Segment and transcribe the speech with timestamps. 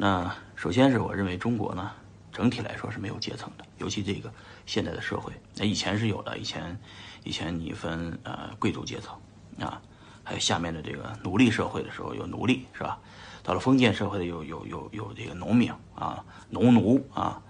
[0.00, 1.90] 那首先是我认为中国呢，
[2.30, 4.32] 整体来说是没有阶层的，尤其这个
[4.64, 6.78] 现在的社会，那以前是有的，以前
[7.24, 9.18] 以前你分呃贵族阶层
[9.58, 9.82] 啊，
[10.22, 12.96] 还有下面的这个奴隶社会的时候有奴隶是吧？
[13.42, 17.42] 到了封建社会的有有有有这个农民啊，农奴啊，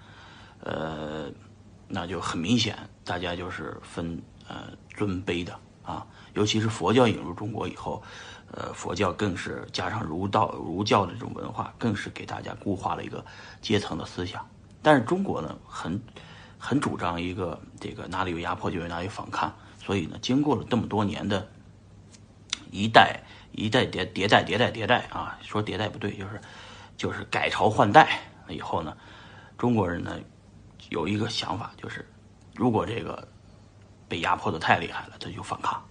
[0.61, 1.31] 呃，
[1.87, 4.19] 那就很明显，大家就是分
[4.49, 5.55] 呃尊卑的
[5.89, 8.03] 啊，尤其是佛教引入中国以后。
[8.51, 13.23] 呃，佛教更是加上儒道儒教的这种文化，更是给大家固化了一个
[13.61, 14.49] 阶层的思想。
[14.81, 16.01] 但是中国呢，很
[16.57, 19.53] 很主张一个这个哪里有压迫就有哪里反抗。
[19.79, 21.47] 所以呢，经过了这么多年的
[22.71, 23.21] 一代
[23.53, 26.41] 一代迭迭代迭代迭代啊，说迭代不对，就是
[26.97, 28.97] 就是改朝换代以后呢，
[29.59, 30.19] 中国人呢
[30.89, 32.09] 有一个想法，就是
[32.55, 33.29] 如果这个
[34.09, 35.83] 被压迫的太厉害了，他就反抗。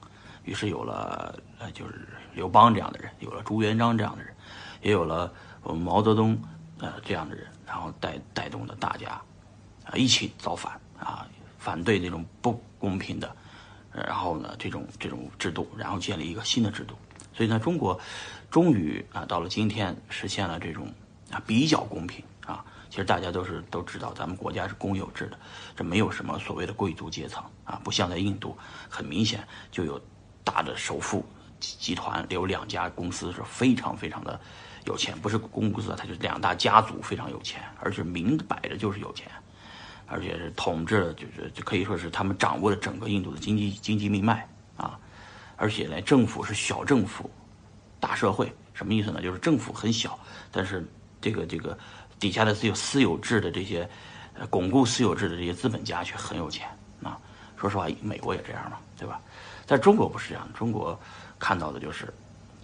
[0.44, 2.08] 于是有了呃，就是。
[2.38, 4.31] 刘邦这样的人，有了朱元璋这样的人，
[4.84, 6.39] 也有了我们毛泽东
[6.77, 9.20] 呃这样的人，然后带带动的大家
[9.83, 13.36] 啊一起造反啊，反对这种不公平的，
[13.91, 16.94] 然后呢这种这种制度，然后建立一个新的制度。
[17.34, 18.00] 所以呢，中国
[18.52, 20.94] 终于啊到了今天实现了这种
[21.31, 22.63] 啊比较公平啊。
[22.89, 25.38] 其实大家都是都知道，咱们国家是公有制的，
[25.75, 28.57] 这没有什么所谓的贵族阶层啊，不像在印度，
[28.89, 30.02] 很明显就有
[30.44, 31.25] 大的首富。
[31.59, 34.39] 集团有两家公司是非常非常的
[34.85, 39.27] 有钱，不是公司，它就是两大家族非常有钱，而且明摆着就是有钱，
[40.05, 44.99] 而且是统治了，就是就可以说是他们掌握了整个印度的经济经济命脉啊，
[45.55, 47.27] 而且呢，政府是小政府，
[47.99, 49.19] 大社会，什么意思呢？
[49.19, 50.19] 就是政府很小，
[50.51, 50.88] 但是
[51.19, 51.75] 这个这个
[52.19, 53.89] 底下的私有私有制的这些，
[54.33, 56.67] 呃，巩固私有制的这些资本家却很有钱
[57.03, 57.17] 啊。
[57.55, 59.19] 说实话，美国也这样嘛，对吧？
[59.65, 60.99] 但中国不是这样，中国。
[61.39, 62.11] 看到的就是，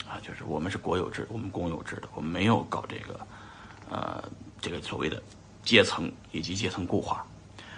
[0.10, 3.20] 啊，就是我们是国有制，我们公有制的，我们没有搞这个，
[3.88, 4.24] 呃，
[4.60, 5.22] 这个所谓的
[5.62, 7.24] 阶层以及阶层固化。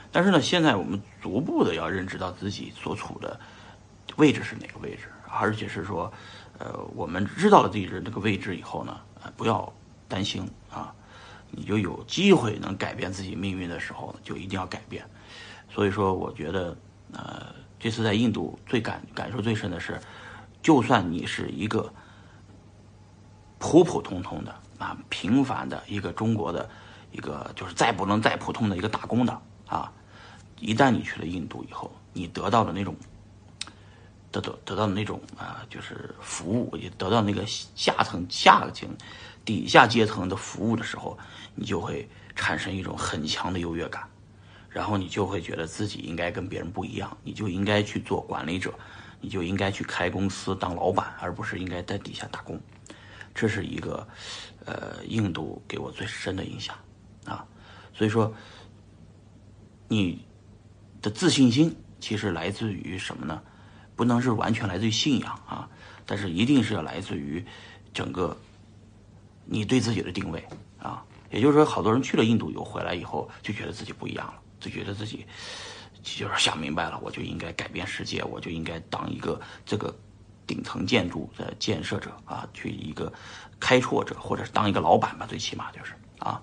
[0.10, 3.38] 但是呢，现在我们逐步的要认知到自己所处的
[4.16, 6.10] 位置是哪个位置，而且是说，
[6.60, 9.70] 呃，我们知道了自己的这个位置以后呢，呃，不要
[10.08, 10.96] 担心啊，
[11.56, 15.06] 你就有机会能改变自己命运的时候，就一定要改变。
[15.70, 16.78] 所以说，我觉得，
[17.14, 17.46] 呃，
[17.80, 20.00] 这次在印度最感感受最深的是。
[20.62, 21.94] 就算你是一个
[23.60, 26.68] 普普通通的啊平凡的一个中国的
[27.12, 29.94] 一个就是再不能再普通的一个打工的啊，
[30.60, 32.96] 一旦你去了印度以后，你得到的那种
[34.36, 38.90] 得得得到那种啊就是服务，也得到那个下层下层
[39.46, 41.18] 底下阶层的服务的时候，
[41.54, 44.04] 你就会产生一种很强的优越感，
[44.70, 48.74] 然后你就会觉得自己应该跟别人不一样，你就应该去做管理者。
[49.22, 52.62] 你就应该去开公司当老板，而不是应该在底下打工。
[53.34, 54.08] 这是一个，
[54.66, 56.78] 呃，印度给我最深的影响
[57.26, 57.44] 啊。
[57.92, 58.32] 所以说，
[59.88, 60.24] 你
[61.02, 63.42] 的自信心其实来自于什么呢？
[63.96, 65.70] 不能是完全来自于信仰啊，
[66.06, 67.44] 但是一定是要来自于
[67.94, 68.36] 整个
[69.46, 70.46] 你对自己的定位
[70.80, 71.04] 啊。
[71.32, 75.26] 也就是说，好多人去了印度以后回来以后，就觉得自己不一样了，就觉得自己。
[76.04, 79.92] 就是想明白了，我就应该改变世界，我就应该当一个这个
[80.46, 83.12] 顶层建筑的建设者啊，去一个
[83.60, 86.40] 开拓者，或者是当一个老板吧，最起码就是啊。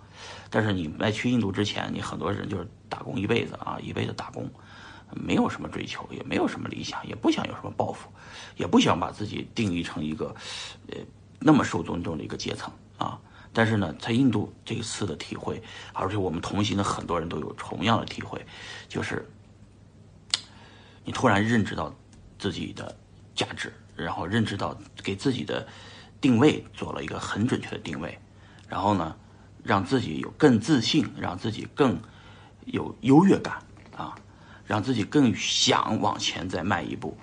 [0.50, 4.50] 但是你在去印度之前，你很多人就是打工一辈子啊，一辈子打工，
[5.14, 8.08] 没有什么追求，也没有什么理想，也不想有什么抱负，
[8.56, 10.34] 也不想把自己定义成一个
[10.88, 10.96] 呃
[11.38, 13.18] 那么受尊重的一个阶层啊。
[13.52, 15.62] 但是呢，在印度这一次的体会，
[15.92, 18.44] 而且我们同行的很多人都有同样的体会，
[18.88, 19.28] 就是。
[21.04, 21.92] 你突然认知到
[22.38, 22.96] 自己的
[23.34, 25.66] 价值，然后认知到给自己的
[26.20, 28.16] 定位做了一个很准确的定位，
[28.68, 29.16] 然后呢，
[29.64, 32.00] 让自己有更自信，让自己更
[32.66, 33.60] 有优越感
[33.96, 34.14] 啊，
[34.72, 37.14] 让自己更想往前再迈一步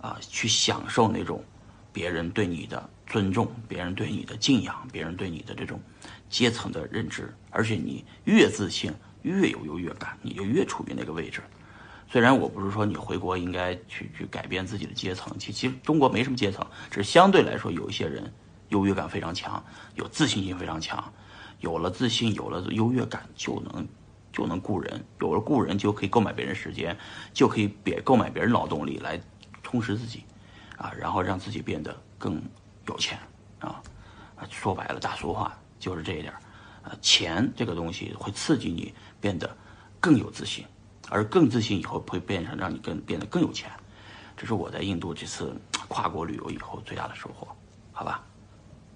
[0.00, 1.44] 啊，去享受那种
[1.92, 5.78] 别人对你的尊重，别人对你的敬仰，别人对你的这种
[6.30, 8.90] 阶层的认知，而且你越自信，
[9.20, 11.42] 越有优越感，你就越处于那个位置。
[12.10, 18.32] 虽然我不是说你回国应该去去改变自己的阶层，其其实中国没什么阶层，只是相对来说有一些人
[18.70, 19.62] 优越感非常强，
[19.94, 21.12] 有自信心非常强，
[21.60, 23.86] 有了自信，有了优越感，就能
[24.38, 26.96] 就能雇人，有了雇人就可以购买别人时间，
[27.34, 29.20] 就可以别购买别人劳动力来
[29.64, 30.22] 充实自己，
[30.76, 32.40] 啊，然后让自己变得更
[32.86, 33.18] 有钱
[33.58, 33.82] 啊，
[34.48, 36.32] 说白了大俗话就是这一点，
[36.84, 39.56] 啊，钱这个东西会刺激你变得
[39.98, 40.64] 更有自信。
[41.10, 43.68] 而更自信以后会变成让你更变得更有钱，
[44.36, 45.58] 这是我在印度这次
[45.88, 47.48] 跨国旅游以后最大的收获，
[47.92, 48.22] 好吧？